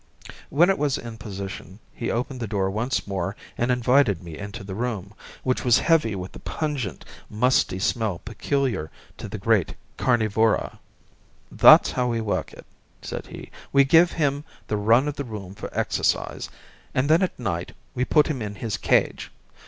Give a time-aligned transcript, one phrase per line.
[0.49, 4.63] When it was in position he opened the door once more and invited me into
[4.63, 10.79] the room, which was heavy with the pungent, musty smell peculiar to the great carnivora.
[11.51, 12.65] "That's how we work it,"
[13.03, 13.51] said he.
[13.71, 16.49] "We give him the run of the room for exercise,
[16.95, 19.31] and then at night we put him in his cage.